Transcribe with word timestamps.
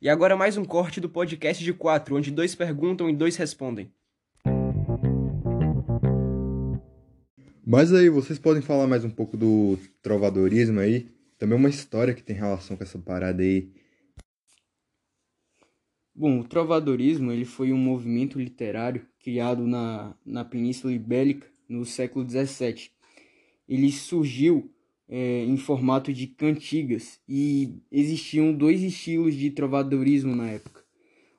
E 0.00 0.08
agora 0.08 0.36
mais 0.36 0.56
um 0.56 0.64
corte 0.64 1.00
do 1.00 1.08
podcast 1.08 1.64
de 1.64 1.72
quatro, 1.72 2.14
onde 2.14 2.30
dois 2.30 2.54
perguntam 2.54 3.10
e 3.10 3.16
dois 3.16 3.34
respondem. 3.34 3.90
Mas 7.66 7.92
aí, 7.92 8.08
vocês 8.08 8.38
podem 8.38 8.62
falar 8.62 8.86
mais 8.86 9.04
um 9.04 9.10
pouco 9.10 9.36
do 9.36 9.76
trovadorismo 10.00 10.78
aí? 10.78 11.08
Também 11.36 11.58
uma 11.58 11.68
história 11.68 12.14
que 12.14 12.22
tem 12.22 12.36
relação 12.36 12.76
com 12.76 12.84
essa 12.84 12.98
parada 13.00 13.42
aí. 13.42 13.72
Bom, 16.14 16.38
o 16.38 16.44
trovadorismo 16.44 17.32
ele 17.32 17.44
foi 17.44 17.72
um 17.72 17.76
movimento 17.76 18.38
literário 18.38 19.04
criado 19.18 19.66
na, 19.66 20.14
na 20.24 20.44
Península 20.44 20.92
Ibérica 20.92 21.55
no 21.68 21.84
século 21.84 22.28
XVII. 22.28 22.90
Ele 23.68 23.90
surgiu 23.90 24.70
é, 25.08 25.44
em 25.44 25.56
formato 25.56 26.12
de 26.12 26.26
cantigas 26.26 27.20
e 27.28 27.74
existiam 27.90 28.52
dois 28.52 28.82
estilos 28.82 29.34
de 29.34 29.50
trovadorismo 29.50 30.34
na 30.34 30.50
época. 30.50 30.84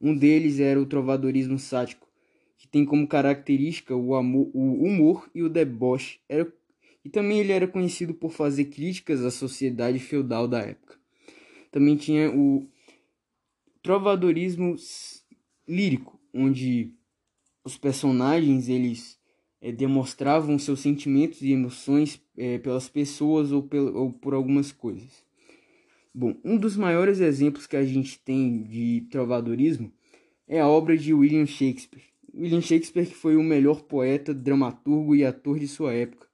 Um 0.00 0.16
deles 0.16 0.58
era 0.58 0.80
o 0.80 0.86
trovadorismo 0.86 1.58
sático, 1.58 2.08
que 2.58 2.66
tem 2.66 2.84
como 2.84 3.06
característica 3.06 3.94
o, 3.94 4.14
amor, 4.14 4.50
o 4.52 4.84
humor 4.84 5.30
e 5.34 5.42
o 5.42 5.48
deboche. 5.48 6.18
Era, 6.28 6.52
e 7.04 7.08
também 7.08 7.38
ele 7.38 7.52
era 7.52 7.68
conhecido 7.68 8.12
por 8.14 8.32
fazer 8.32 8.66
críticas 8.66 9.24
à 9.24 9.30
sociedade 9.30 9.98
feudal 9.98 10.48
da 10.48 10.60
época. 10.60 10.98
Também 11.70 11.96
tinha 11.96 12.30
o 12.30 12.68
trovadorismo 13.82 14.76
lírico, 15.66 16.20
onde 16.34 16.92
os 17.64 17.76
personagens 17.76 18.68
eles 18.68 19.18
é, 19.62 19.70
demonstravam 19.70 20.58
seus 20.58 20.80
sentimentos 20.80 21.40
e 21.40 21.52
emoções 21.52 22.20
é, 22.36 22.58
pelas 22.58 22.88
pessoas 22.88 23.52
ou, 23.52 23.62
pel 23.62 23.94
ou 23.94 24.12
por 24.12 24.34
algumas 24.34 24.72
coisas. 24.72 25.24
Bom, 26.12 26.34
um 26.44 26.58
dos 26.58 26.76
maiores 26.76 27.20
exemplos 27.20 27.66
que 27.66 27.76
a 27.76 27.84
gente 27.84 28.18
tem 28.18 28.64
de 28.64 29.06
trovadorismo 29.08 29.92
é 30.48 30.60
a 30.60 30.68
obra 30.68 30.98
de 30.98 31.14
William 31.14 31.46
Shakespeare. 31.46 32.02
William 32.34 32.60
Shakespeare 32.60 33.06
que 33.06 33.14
foi 33.14 33.36
o 33.36 33.42
melhor 33.42 33.82
poeta, 33.82 34.34
dramaturgo 34.34 35.14
e 35.14 35.24
ator 35.24 35.58
de 35.60 35.68
sua 35.68 35.94
época, 35.94 36.26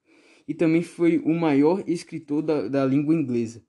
e 0.47 0.55
também 0.55 0.83
foi 0.83 1.19
o 1.19 1.35
maior 1.35 1.85
escritor 1.87 2.41
da, 2.41 2.67
da 2.67 2.87
língua 2.87 3.15
inglesa. 3.15 3.63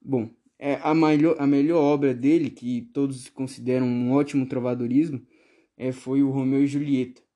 Bom, 0.00 0.30
é 0.56 0.78
a, 0.82 0.94
melhor, 0.94 1.36
a 1.38 1.46
melhor 1.46 1.82
obra 1.82 2.14
dele, 2.14 2.48
que 2.48 2.82
todos 2.92 3.28
consideram 3.28 3.86
um 3.86 4.12
ótimo 4.12 4.46
trovadorismo, 4.46 5.20
é, 5.76 5.90
foi 5.90 6.22
o 6.22 6.30
Romeu 6.30 6.62
e 6.62 6.66
Julieta 6.66 7.27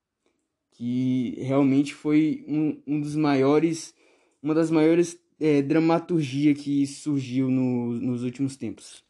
que 0.73 1.35
realmente 1.39 1.93
foi 1.93 2.43
um, 2.47 2.81
um 2.85 2.99
dos 2.99 3.15
maiores, 3.15 3.93
uma 4.41 4.53
das 4.53 4.69
maiores 4.69 5.17
é, 5.39 5.61
dramaturgia 5.61 6.53
que 6.53 6.85
surgiu 6.87 7.49
no, 7.49 7.93
nos 7.93 8.23
últimos 8.23 8.55
tempos. 8.55 9.03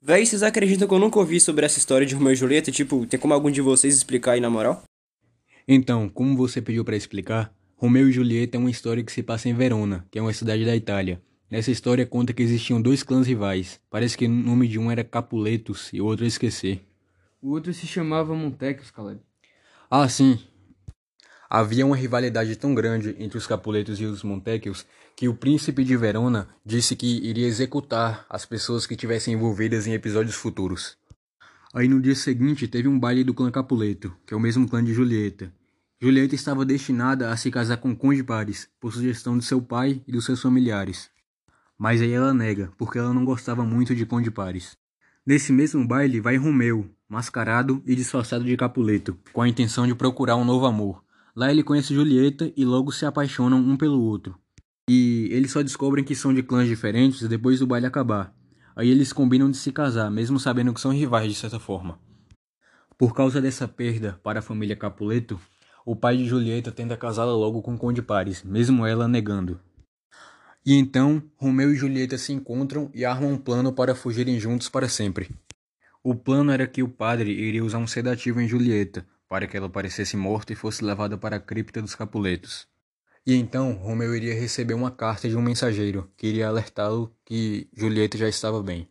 Véi, 0.00 0.24
vocês 0.24 0.42
acreditam 0.42 0.86
que 0.86 0.94
eu 0.94 0.98
nunca 0.98 1.18
ouvi 1.18 1.40
sobre 1.40 1.64
essa 1.64 1.78
história 1.78 2.06
de 2.06 2.14
Romeu 2.14 2.32
e 2.32 2.36
Julieta? 2.36 2.70
Tipo, 2.70 3.06
tem 3.06 3.18
como 3.18 3.34
algum 3.34 3.50
de 3.50 3.60
vocês 3.60 3.96
explicar 3.96 4.32
aí 4.32 4.40
na 4.40 4.50
moral? 4.50 4.82
Então, 5.66 6.08
como 6.08 6.36
você 6.36 6.62
pediu 6.62 6.84
para 6.84 6.96
explicar, 6.96 7.52
Romeu 7.74 8.08
e 8.08 8.12
Julieta 8.12 8.56
é 8.56 8.60
uma 8.60 8.70
história 8.70 9.02
que 9.02 9.10
se 9.10 9.22
passa 9.22 9.48
em 9.48 9.54
Verona, 9.54 10.06
que 10.10 10.18
é 10.18 10.22
uma 10.22 10.32
cidade 10.32 10.64
da 10.64 10.76
Itália. 10.76 11.20
Nessa 11.50 11.70
história 11.70 12.06
conta 12.06 12.32
que 12.32 12.42
existiam 12.42 12.80
dois 12.80 13.02
clãs 13.02 13.26
rivais. 13.26 13.80
Parece 13.90 14.16
que 14.16 14.26
o 14.26 14.28
nome 14.28 14.68
de 14.68 14.78
um 14.78 14.90
era 14.90 15.02
Capuletos 15.02 15.90
e 15.92 16.00
o 16.00 16.04
outro 16.04 16.24
eu 16.24 16.28
esqueci. 16.28 16.80
O 17.40 17.50
outro 17.50 17.72
se 17.72 17.86
chamava 17.86 18.34
Montecos, 18.34 18.90
Caleb. 18.90 19.20
Ah, 19.90 20.08
sim. 20.08 20.38
Havia 21.48 21.86
uma 21.86 21.96
rivalidade 21.96 22.56
tão 22.56 22.74
grande 22.74 23.14
entre 23.20 23.38
os 23.38 23.46
Capuletos 23.46 24.00
e 24.00 24.04
os 24.04 24.24
Montecchios 24.24 24.84
que 25.14 25.28
o 25.28 25.34
príncipe 25.34 25.84
de 25.84 25.96
Verona 25.96 26.48
disse 26.64 26.96
que 26.96 27.24
iria 27.24 27.46
executar 27.46 28.26
as 28.28 28.44
pessoas 28.44 28.84
que 28.84 28.96
tivessem 28.96 29.34
envolvidas 29.34 29.86
em 29.86 29.92
episódios 29.92 30.34
futuros. 30.34 30.98
Aí 31.72 31.86
no 31.86 32.00
dia 32.00 32.16
seguinte 32.16 32.66
teve 32.66 32.88
um 32.88 32.98
baile 32.98 33.22
do 33.22 33.32
clã 33.32 33.48
Capuleto, 33.50 34.12
que 34.26 34.34
é 34.34 34.36
o 34.36 34.40
mesmo 34.40 34.68
clã 34.68 34.82
de 34.82 34.92
Julieta. 34.92 35.52
Julieta 36.00 36.34
estava 36.34 36.64
destinada 36.64 37.30
a 37.30 37.36
se 37.36 37.48
casar 37.50 37.76
com 37.76 37.94
Conde 37.94 38.24
Pares, 38.24 38.68
por 38.80 38.92
sugestão 38.92 39.38
de 39.38 39.44
seu 39.44 39.62
pai 39.62 40.02
e 40.06 40.10
dos 40.10 40.24
seus 40.24 40.42
familiares. 40.42 41.10
Mas 41.78 42.02
aí 42.02 42.10
ela 42.10 42.34
nega, 42.34 42.72
porque 42.76 42.98
ela 42.98 43.14
não 43.14 43.24
gostava 43.24 43.64
muito 43.64 43.94
de 43.94 44.04
Conde 44.04 44.32
Pares. 44.32 44.76
Nesse 45.24 45.52
mesmo 45.52 45.86
baile 45.86 46.20
vai 46.20 46.36
Romeu, 46.36 46.90
mascarado 47.08 47.82
e 47.86 47.94
disfarçado 47.94 48.44
de 48.44 48.56
Capuleto, 48.56 49.16
com 49.32 49.42
a 49.42 49.48
intenção 49.48 49.86
de 49.86 49.94
procurar 49.94 50.36
um 50.36 50.44
novo 50.44 50.66
amor. 50.66 51.02
Lá 51.34 51.50
ele 51.50 51.62
conhece 51.62 51.94
Julieta 51.94 52.52
e 52.56 52.64
logo 52.64 52.90
se 52.90 53.04
apaixonam 53.04 53.58
um 53.58 53.76
pelo 53.76 54.00
outro. 54.00 54.38
E 54.88 55.28
eles 55.30 55.50
só 55.50 55.62
descobrem 55.62 56.04
que 56.04 56.14
são 56.14 56.32
de 56.32 56.42
clãs 56.42 56.68
diferentes 56.68 57.28
depois 57.28 57.58
do 57.58 57.66
baile 57.66 57.86
acabar. 57.86 58.34
Aí 58.74 58.90
eles 58.90 59.12
combinam 59.12 59.50
de 59.50 59.56
se 59.56 59.72
casar, 59.72 60.10
mesmo 60.10 60.38
sabendo 60.38 60.72
que 60.72 60.80
são 60.80 60.92
rivais 60.92 61.32
de 61.32 61.38
certa 61.38 61.58
forma. 61.58 61.98
Por 62.98 63.14
causa 63.14 63.40
dessa 63.40 63.68
perda 63.68 64.18
para 64.22 64.38
a 64.38 64.42
família 64.42 64.76
Capuleto, 64.76 65.38
o 65.84 65.94
pai 65.94 66.16
de 66.16 66.26
Julieta 66.26 66.72
tenta 66.72 66.96
casá-la 66.96 67.32
logo 67.32 67.62
com 67.62 67.74
o 67.74 67.78
Conde 67.78 68.02
Pares, 68.02 68.42
mesmo 68.42 68.86
ela 68.86 69.06
negando. 69.06 69.60
E 70.64 70.74
então, 70.74 71.22
Romeu 71.36 71.70
e 71.70 71.76
Julieta 71.76 72.18
se 72.18 72.32
encontram 72.32 72.90
e 72.92 73.04
armam 73.04 73.32
um 73.32 73.38
plano 73.38 73.72
para 73.72 73.94
fugirem 73.94 74.40
juntos 74.40 74.68
para 74.68 74.88
sempre. 74.88 75.30
O 76.08 76.14
plano 76.14 76.52
era 76.52 76.68
que 76.68 76.84
o 76.84 76.88
padre 76.88 77.32
iria 77.32 77.64
usar 77.64 77.78
um 77.78 77.86
sedativo 77.88 78.40
em 78.40 78.46
Julieta, 78.46 79.04
para 79.28 79.44
que 79.44 79.56
ela 79.56 79.68
parecesse 79.68 80.16
morta 80.16 80.52
e 80.52 80.54
fosse 80.54 80.84
levada 80.84 81.18
para 81.18 81.34
a 81.34 81.40
cripta 81.40 81.82
dos 81.82 81.96
Capuletos. 81.96 82.68
E 83.26 83.34
então 83.34 83.72
Romeu 83.72 84.14
iria 84.14 84.32
receber 84.32 84.74
uma 84.74 84.92
carta 84.92 85.28
de 85.28 85.36
um 85.36 85.42
mensageiro 85.42 86.08
que 86.16 86.28
iria 86.28 86.46
alertá-lo 86.46 87.12
que 87.24 87.68
Julieta 87.76 88.16
já 88.16 88.28
estava 88.28 88.62
bem. 88.62 88.88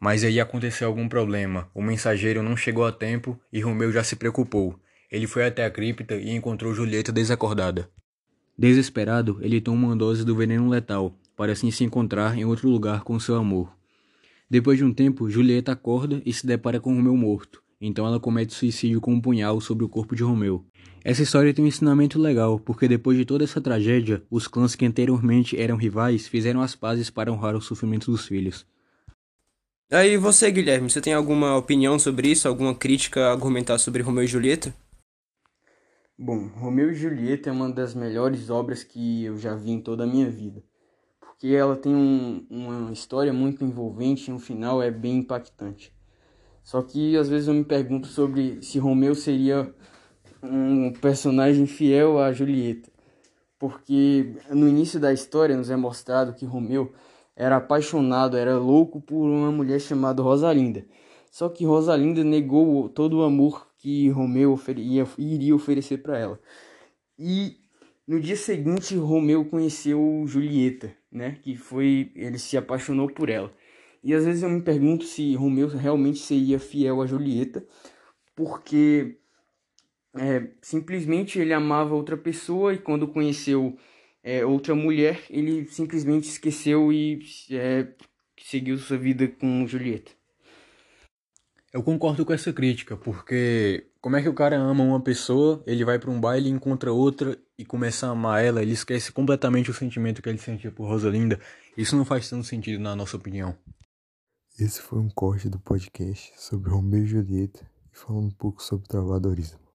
Mas 0.00 0.24
aí 0.24 0.40
aconteceu 0.40 0.88
algum 0.88 1.10
problema. 1.10 1.70
O 1.74 1.82
mensageiro 1.82 2.42
não 2.42 2.56
chegou 2.56 2.86
a 2.86 2.92
tempo 2.92 3.38
e 3.52 3.60
Romeu 3.60 3.92
já 3.92 4.02
se 4.02 4.16
preocupou. 4.16 4.80
Ele 5.12 5.26
foi 5.26 5.44
até 5.44 5.66
a 5.66 5.70
cripta 5.70 6.14
e 6.14 6.30
encontrou 6.30 6.72
Julieta 6.72 7.12
desacordada. 7.12 7.90
Desesperado, 8.56 9.38
ele 9.42 9.60
toma 9.60 9.88
uma 9.88 9.94
dose 9.94 10.24
do 10.24 10.34
veneno 10.34 10.70
letal, 10.70 11.14
para 11.36 11.52
assim 11.52 11.70
se 11.70 11.84
encontrar 11.84 12.34
em 12.34 12.46
outro 12.46 12.66
lugar 12.66 13.02
com 13.02 13.20
seu 13.20 13.34
amor. 13.34 13.78
Depois 14.50 14.76
de 14.76 14.84
um 14.84 14.92
tempo, 14.92 15.30
Julieta 15.30 15.70
acorda 15.70 16.20
e 16.26 16.32
se 16.32 16.44
depara 16.44 16.80
com 16.80 16.92
Romeu 16.92 17.16
morto. 17.16 17.62
Então 17.80 18.04
ela 18.04 18.18
comete 18.18 18.52
suicídio 18.52 19.00
com 19.00 19.14
um 19.14 19.20
punhal 19.20 19.60
sobre 19.60 19.84
o 19.84 19.88
corpo 19.88 20.16
de 20.16 20.24
Romeu. 20.24 20.66
Essa 21.04 21.22
história 21.22 21.54
tem 21.54 21.64
um 21.64 21.68
ensinamento 21.68 22.18
legal, 22.18 22.58
porque 22.58 22.88
depois 22.88 23.16
de 23.16 23.24
toda 23.24 23.44
essa 23.44 23.60
tragédia, 23.60 24.24
os 24.28 24.48
clãs 24.48 24.74
que 24.74 24.84
anteriormente 24.84 25.56
eram 25.56 25.76
rivais 25.76 26.26
fizeram 26.26 26.60
as 26.60 26.74
pazes 26.74 27.08
para 27.08 27.32
honrar 27.32 27.54
o 27.54 27.62
sofrimento 27.62 28.10
dos 28.10 28.26
filhos. 28.26 28.66
Aí 29.88 30.16
você, 30.16 30.50
Guilherme, 30.50 30.90
você 30.90 31.00
tem 31.00 31.14
alguma 31.14 31.56
opinião 31.56 31.96
sobre 31.96 32.28
isso? 32.28 32.48
Alguma 32.48 32.74
crítica 32.74 33.28
a 33.28 33.30
argumentar 33.30 33.78
sobre 33.78 34.02
Romeu 34.02 34.24
e 34.24 34.26
Julieta? 34.26 34.74
Bom, 36.18 36.48
Romeu 36.48 36.90
e 36.90 36.94
Julieta 36.96 37.50
é 37.50 37.52
uma 37.52 37.70
das 37.70 37.94
melhores 37.94 38.50
obras 38.50 38.82
que 38.82 39.24
eu 39.24 39.38
já 39.38 39.54
vi 39.54 39.70
em 39.70 39.80
toda 39.80 40.02
a 40.02 40.06
minha 40.08 40.28
vida 40.28 40.62
que 41.40 41.56
ela 41.56 41.74
tem 41.74 41.94
um, 41.94 42.46
uma 42.50 42.92
história 42.92 43.32
muito 43.32 43.64
envolvente 43.64 44.30
e 44.30 44.34
um 44.34 44.38
final 44.38 44.82
é 44.82 44.90
bem 44.90 45.16
impactante. 45.16 45.90
Só 46.62 46.82
que 46.82 47.16
às 47.16 47.30
vezes 47.30 47.48
eu 47.48 47.54
me 47.54 47.64
pergunto 47.64 48.08
sobre 48.08 48.62
se 48.62 48.78
Romeu 48.78 49.14
seria 49.14 49.74
um 50.42 50.92
personagem 50.92 51.66
fiel 51.66 52.18
a 52.18 52.30
Julieta, 52.30 52.90
porque 53.58 54.36
no 54.50 54.68
início 54.68 55.00
da 55.00 55.14
história 55.14 55.56
nos 55.56 55.70
é 55.70 55.76
mostrado 55.76 56.34
que 56.34 56.44
Romeu 56.44 56.92
era 57.34 57.56
apaixonado, 57.56 58.36
era 58.36 58.58
louco 58.58 59.00
por 59.00 59.24
uma 59.24 59.50
mulher 59.50 59.80
chamada 59.80 60.22
Rosalinda. 60.22 60.84
Só 61.30 61.48
que 61.48 61.64
Rosalinda 61.64 62.22
negou 62.22 62.90
todo 62.90 63.18
o 63.18 63.22
amor 63.22 63.66
que 63.78 64.10
Romeu 64.10 64.60
iria 65.16 65.54
oferecer 65.54 66.02
para 66.02 66.18
ela. 66.18 66.38
E 67.18 67.59
no 68.10 68.20
dia 68.20 68.36
seguinte, 68.36 68.94
Romeu 68.96 69.44
conheceu 69.44 70.24
Julieta 70.26 70.94
né? 71.10 71.38
Que 71.42 71.56
foi 71.56 72.12
ele 72.14 72.38
se 72.38 72.56
apaixonou 72.56 73.08
por 73.08 73.28
ela. 73.28 73.52
E 74.02 74.14
às 74.14 74.24
vezes 74.24 74.42
eu 74.42 74.48
me 74.48 74.62
pergunto 74.62 75.04
se 75.04 75.34
Romeu 75.34 75.68
realmente 75.68 76.18
seria 76.18 76.58
fiel 76.58 77.02
a 77.02 77.06
Julieta, 77.06 77.66
porque 78.34 79.18
é, 80.16 80.48
simplesmente 80.62 81.38
ele 81.38 81.52
amava 81.52 81.94
outra 81.94 82.16
pessoa 82.16 82.72
e 82.72 82.78
quando 82.78 83.08
conheceu 83.08 83.76
é, 84.22 84.44
outra 84.44 84.74
mulher, 84.74 85.22
ele 85.28 85.66
simplesmente 85.66 86.28
esqueceu 86.28 86.92
e 86.92 87.20
é, 87.50 87.88
seguiu 88.38 88.78
sua 88.78 88.96
vida 88.96 89.28
com 89.28 89.66
Julieta. 89.66 90.12
Eu 91.72 91.84
concordo 91.84 92.26
com 92.26 92.32
essa 92.32 92.52
crítica, 92.52 92.96
porque 92.96 93.86
como 94.00 94.16
é 94.16 94.22
que 94.22 94.28
o 94.28 94.34
cara 94.34 94.56
ama 94.56 94.82
uma 94.82 95.00
pessoa, 95.00 95.62
ele 95.66 95.84
vai 95.84 96.00
para 96.00 96.10
um 96.10 96.20
baile 96.20 96.50
encontra 96.50 96.92
outra 96.92 97.38
e 97.56 97.64
começa 97.64 98.08
a 98.08 98.10
amar 98.10 98.44
ela, 98.44 98.60
ele 98.60 98.72
esquece 98.72 99.12
completamente 99.12 99.70
o 99.70 99.74
sentimento 99.74 100.20
que 100.20 100.28
ele 100.28 100.38
sentia 100.38 100.72
por 100.72 100.88
Rosalinda. 100.88 101.38
Isso 101.76 101.96
não 101.96 102.04
faz 102.04 102.28
tanto 102.28 102.44
sentido 102.44 102.80
na 102.80 102.96
nossa 102.96 103.16
opinião. 103.16 103.56
Esse 104.58 104.82
foi 104.82 104.98
um 104.98 105.08
corte 105.08 105.48
do 105.48 105.60
podcast 105.60 106.32
sobre 106.36 106.70
Romeu 106.70 107.04
e 107.04 107.06
Julieta 107.06 107.64
e 107.92 107.96
falando 107.96 108.26
um 108.26 108.34
pouco 108.34 108.60
sobre 108.62 108.88
travadorismo. 108.88 109.69